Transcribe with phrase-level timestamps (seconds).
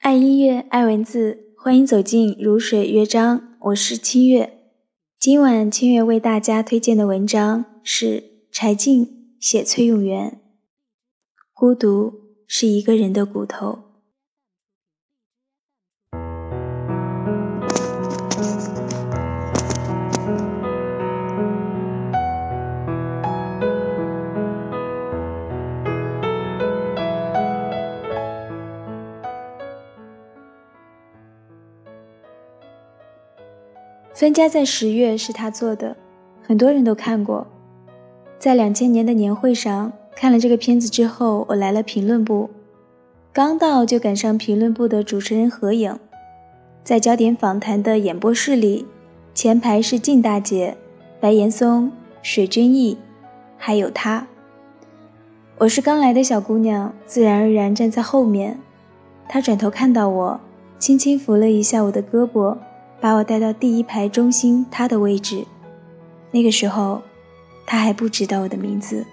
[0.00, 3.58] 爱音乐，爱文字，欢迎走进如水乐章。
[3.60, 4.50] 我是清月。
[5.18, 10.40] 今晚清月为大家推荐的文章是柴静写崔永元。
[11.52, 12.14] 孤独
[12.46, 13.89] 是一个人的骨头。
[34.20, 35.96] 分家在十月是他做的，
[36.46, 37.46] 很多人都看过。
[38.38, 42.50] 在两千年的年会上看了这个片子之后，我来了评论部，
[43.32, 45.98] 刚到就赶上评论部的主持人合影。
[46.84, 48.84] 在焦点访谈的演播室里，
[49.32, 50.76] 前排是靳大姐、
[51.18, 52.98] 白岩松、水均益，
[53.56, 54.26] 还有他。
[55.56, 58.60] 我是刚来的小姑娘，自然而然站在后面。
[59.26, 60.40] 他转头看到我，
[60.78, 62.58] 轻轻扶了一下我的胳膊。
[63.00, 65.46] 把我带到第一排中心他的位置，
[66.30, 67.00] 那个时候，
[67.66, 69.06] 他还不知道我的名字，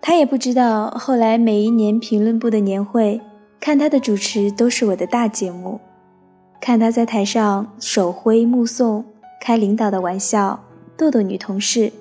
[0.00, 3.20] 他也不知道后来每一年评论部的年会，
[3.60, 5.80] 看他的主持都是我的大节目，
[6.60, 9.04] 看他在台上手挥目送，
[9.40, 10.64] 开领导的玩笑，
[10.96, 11.92] 逗逗女同事，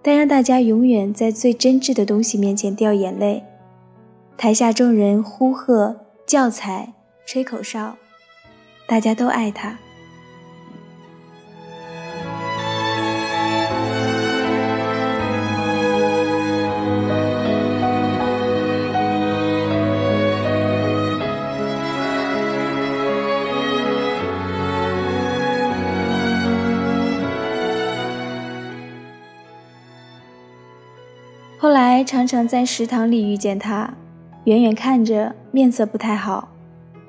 [0.00, 3.44] 但让大家永远在最真挚的东西面前掉眼泪。
[4.38, 6.94] 台下众人呼喝叫彩。
[7.30, 7.94] 吹口哨，
[8.86, 9.76] 大家都爱他。
[31.58, 33.92] 后来常常在食堂里遇见他，
[34.44, 36.48] 远远看着面色不太好。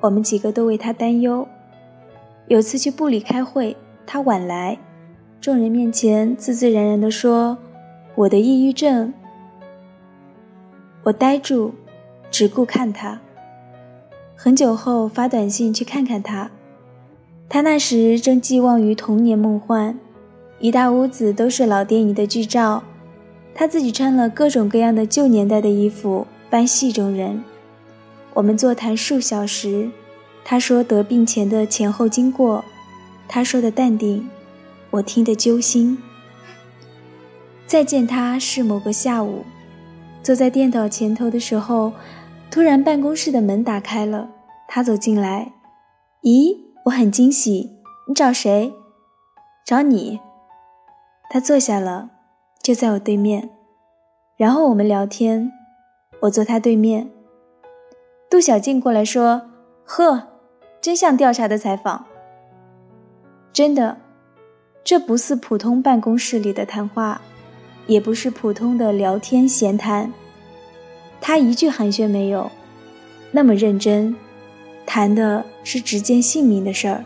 [0.00, 1.46] 我们几个都为他担忧。
[2.48, 3.76] 有次去部里开会，
[4.06, 4.78] 他晚来，
[5.40, 7.58] 众人面前自自然然地说
[8.16, 9.12] ：“我的抑郁症。”
[11.04, 11.72] 我呆住，
[12.30, 13.20] 只顾看他。
[14.34, 16.50] 很久后发短信去看看他，
[17.48, 19.98] 他那时正寄望于童年梦幻，
[20.58, 22.82] 一大屋子都是老电影的剧照，
[23.54, 27.42] 他自己穿了各种各样的旧年代的衣服扮戏中人。
[28.34, 29.90] 我们座谈数小时，
[30.44, 32.64] 他说得病前的前后经过，
[33.28, 34.28] 他说的淡定，
[34.90, 35.96] 我听得揪心。
[37.66, 39.44] 再见他是某个下午，
[40.22, 41.92] 坐在电脑前头的时候，
[42.50, 44.28] 突然办公室的门打开了，
[44.66, 45.52] 他走进来，
[46.22, 46.56] 咦，
[46.86, 47.70] 我很惊喜，
[48.08, 48.72] 你找谁？
[49.64, 50.18] 找你。
[51.30, 52.10] 他坐下了，
[52.60, 53.50] 就在我对面，
[54.36, 55.52] 然后我们聊天，
[56.22, 57.08] 我坐他对面。
[58.28, 59.42] 杜小静过来说
[59.92, 60.22] ：“呵，
[60.80, 62.06] 真像调查的采访。
[63.52, 63.96] 真的，
[64.84, 67.20] 这不是普通办公室里的谈话，
[67.88, 70.12] 也不是普通的聊天闲谈。
[71.20, 72.48] 他一句寒暄没有，
[73.32, 74.14] 那么认真，
[74.86, 77.04] 谈的是直接姓名的事儿。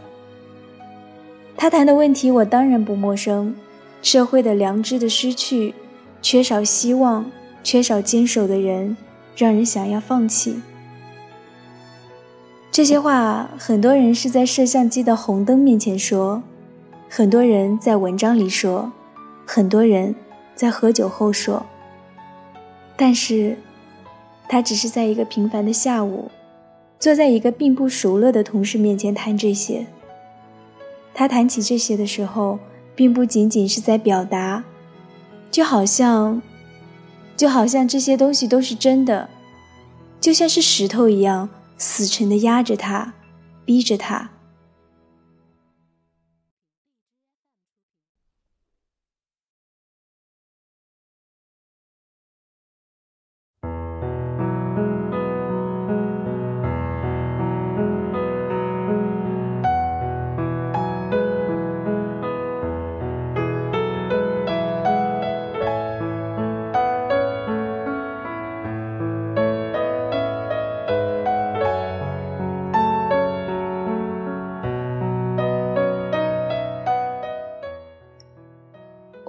[1.56, 3.56] 他谈的问题我当然不陌生：
[4.02, 5.74] 社会的良知的失去，
[6.20, 7.24] 缺少希望，
[7.62, 8.94] 缺少坚守的人，
[9.34, 10.60] 让人想要放弃。”
[12.74, 16.42] 这些话，很多人是在摄像机的红灯面前说，
[17.08, 18.90] 很多人在文章里说，
[19.46, 20.12] 很多人
[20.56, 21.64] 在喝酒后说。
[22.96, 23.56] 但是，
[24.48, 26.32] 他只是在一个平凡的下午，
[26.98, 29.86] 坐在一个并不熟络的同事面前谈这些。
[31.14, 32.58] 他谈起这些的时候，
[32.96, 34.64] 并不仅仅是在表达，
[35.48, 36.42] 就好像，
[37.36, 39.28] 就好像这些东西都是真的，
[40.20, 41.48] 就像是石头一样。
[41.86, 43.12] 死沉的压着他，
[43.66, 44.30] 逼着他。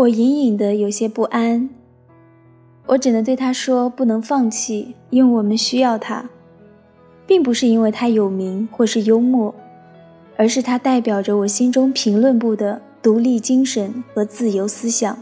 [0.06, 1.68] 我隐隐的有些不安，
[2.86, 6.30] 我只能对他说：“不能放弃，因为我们需要他，
[7.26, 9.54] 并不是因为他有名或是幽默，
[10.38, 15.18] 而是他代表着我心中评论部的独立精神和自由思想，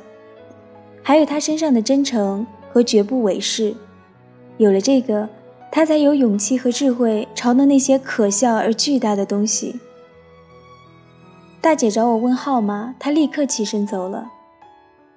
[1.02, 3.74] 还有他身上的真诚和绝不伪饰。
[4.58, 5.30] 有了这个，
[5.72, 9.80] 他才有勇气和智慧朝着那些可笑而巨大的东西。
[11.62, 14.32] 大姐找我问号码，他立刻起身走了。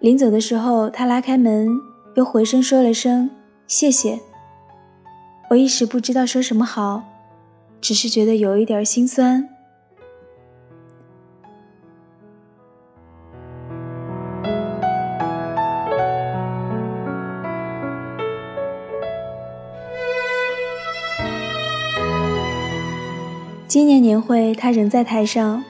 [0.01, 1.69] 临走的时候，他拉开门，
[2.15, 3.31] 又回身说了声
[3.67, 4.21] 谢谢。
[5.51, 7.03] 我一时不知道说什么好，
[7.81, 9.49] 只是觉得有一点心酸。
[23.67, 25.65] 今年年会，他仍在台上，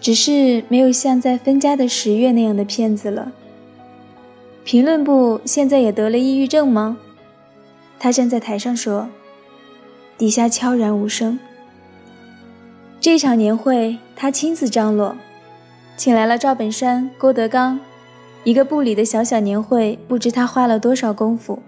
[0.00, 3.32] 只是没有像在分家的十月那样的骗子了。
[4.64, 6.98] 评论部现在也得了抑郁症吗？
[7.98, 9.08] 他站在台上说，
[10.16, 11.38] 底下悄然无声。
[13.00, 15.16] 这场年会，他亲自张罗，
[15.96, 17.80] 请来了赵本山、郭德纲，
[18.44, 21.60] 一个部里的小小年会，不知他花了多少功夫。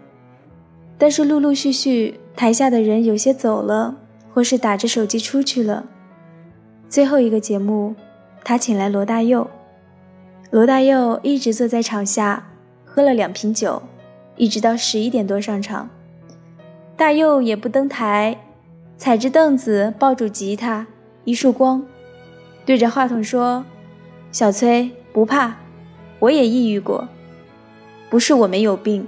[0.99, 3.97] 但是陆陆续续，台下的人有些走了。
[4.33, 5.87] 或是打着手机出去了。
[6.89, 7.97] 最后一个节目，
[8.45, 9.49] 他请来罗大佑。
[10.51, 12.49] 罗大佑一直坐在场下，
[12.85, 13.83] 喝了两瓶酒，
[14.37, 15.89] 一直到十一点多上场。
[16.97, 18.39] 大佑也不登台，
[18.97, 20.87] 踩着凳子，抱住吉他，
[21.25, 21.87] 一束光，
[22.67, 23.65] 对着话筒说
[24.33, 25.57] ：“小崔，不怕，
[26.19, 27.09] 我也抑郁过，
[28.11, 29.07] 不是我没有病，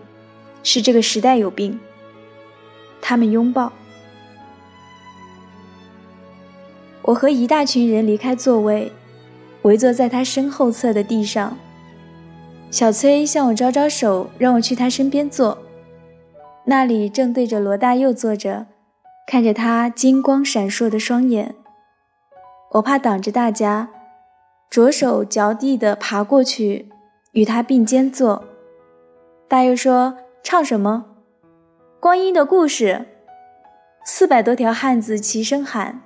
[0.63, 1.81] 是这个时代有病。”
[3.03, 3.73] 他们拥抱。
[7.03, 8.93] 我和一大群人离开座位，
[9.63, 11.57] 围坐在他身后侧的地上。
[12.71, 15.59] 小崔向我招招手，让我去他身边坐。
[16.65, 18.67] 那里正对着罗大佑坐着，
[19.27, 21.55] 看着他金光闪烁的双眼。
[22.73, 23.91] 我怕挡着大家，
[24.71, 26.89] 着手着地地爬过去，
[27.33, 28.45] 与他并肩坐。
[29.49, 31.05] 大佑说：“唱什么？”
[32.01, 33.07] 光阴的故事。
[34.05, 36.01] 四百多条汉子齐声喊。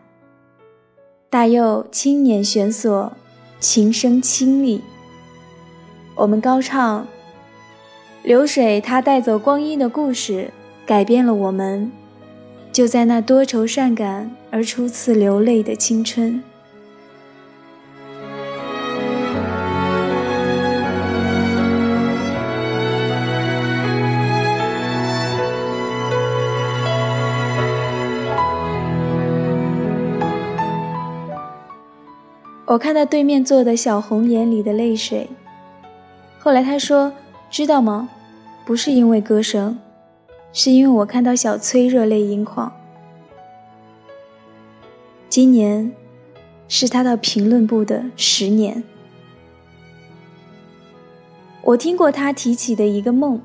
[1.30, 3.12] 大佑轻捻弦索，
[3.58, 4.82] 琴声清丽。
[6.14, 7.06] 我们高唱
[8.24, 10.50] ：“流水它带走光阴的故事，
[10.86, 11.90] 改变了我们。
[12.72, 16.42] 就在那多愁善感而初次流泪的青春。”
[32.66, 35.28] 我看到对面坐的小红眼里的泪水。
[36.36, 37.12] 后来他说
[37.48, 38.08] ：“知道吗？
[38.64, 39.78] 不是因为歌声，
[40.52, 42.72] 是因为我看到小崔热泪盈眶。
[45.28, 45.92] 今年
[46.66, 48.82] 是他到评论部的十年。
[51.62, 53.40] 我听过他提起的一个梦，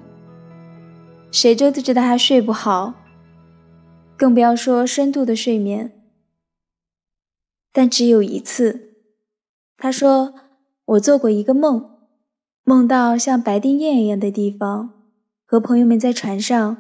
[1.32, 2.96] 谁都知道他睡不好，
[4.18, 5.92] 更不要说深度的睡眠。
[7.72, 8.88] 但只有一次。”
[9.84, 10.36] 他说
[10.86, 11.90] ：“我做过一个梦，
[12.64, 14.94] 梦到像白丁堰一样的地方，
[15.44, 16.78] 和朋友们在船上，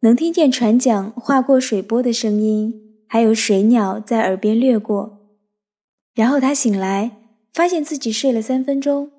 [0.00, 5.30] 能听见船桨划过水波的声音，还有水鸟在耳边掠过。
[6.12, 7.18] 然后他醒来，
[7.54, 9.12] 发现自己睡了三分钟。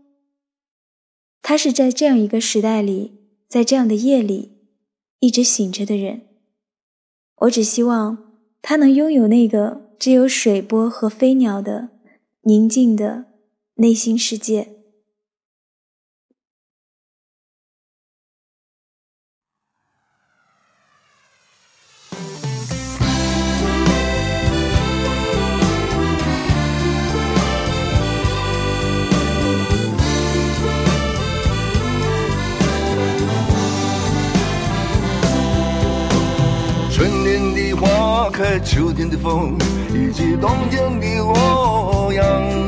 [1.42, 3.14] 他是在这样一个时代里，
[3.48, 4.58] 在这样的夜里，
[5.22, 6.24] 一直醒着的人。
[7.44, 8.18] 我只希望
[8.62, 11.92] 他能拥有那个只有水波和飞鸟的。”
[12.44, 13.26] 宁静的
[13.82, 14.68] 内心世界。
[36.92, 39.58] 春天的花开，秋天的风，
[39.92, 42.14] 以及冬天的落。
[42.14, 42.61] 阳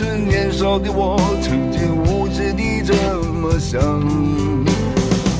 [0.00, 3.78] 春，年少的我，曾经无知地这么想。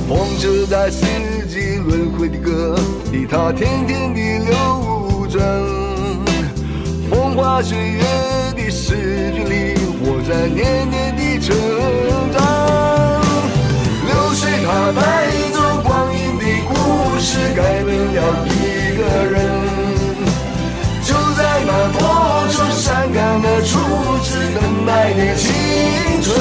[0.07, 1.07] 风车在四
[1.49, 2.77] 季轮回的歌
[3.11, 5.43] 里，它天天地流转。
[7.09, 8.03] 风花雪月
[8.55, 11.57] 的诗句里，我在年年的成
[12.35, 12.39] 长。
[14.05, 15.01] 流水它带
[23.71, 23.79] 初
[24.25, 25.49] 次等待的青
[26.23, 26.37] 春。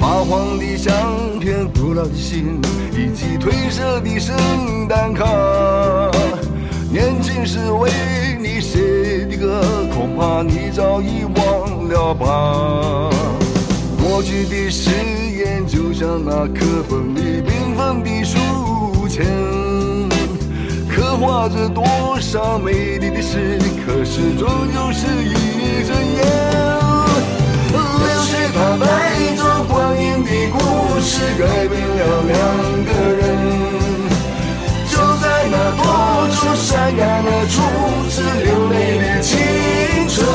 [0.00, 4.34] 发黄的相片，古老的信，以及褪色的圣
[4.88, 5.24] 诞卡。
[6.90, 7.88] 年轻时为
[8.62, 9.60] 谁的歌，
[9.92, 13.10] 恐怕你早已忘了吧。
[14.00, 14.90] 过去的誓
[15.36, 18.38] 言，就像那课本里缤纷的书
[19.08, 19.26] 签，
[20.88, 21.84] 刻画着多
[22.20, 26.22] 少美丽的诗，可是终究是一阵烟。
[27.72, 28.86] 流水它带
[29.36, 30.56] 走光阴的故
[31.00, 32.30] 事，改变了两
[32.86, 33.81] 个人。
[35.62, 35.84] 就在那多
[36.28, 37.62] 愁善感的初
[38.10, 39.38] 次流泪的青
[40.08, 40.26] 春。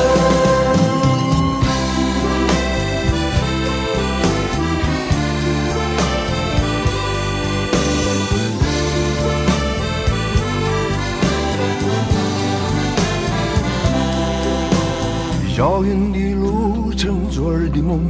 [15.58, 18.00] 遥远的路程，昨日的梦，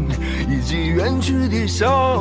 [0.51, 2.21] 以及远去的笑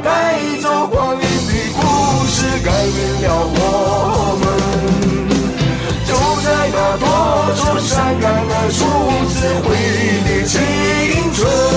[0.00, 1.80] 带走光阴的故
[2.26, 3.58] 事，改变了我
[4.40, 4.44] 们。
[6.04, 6.10] 就
[6.42, 7.04] 在那多
[7.54, 8.78] 愁善感的初
[9.28, 10.54] 次回忆的青
[11.32, 11.73] 春。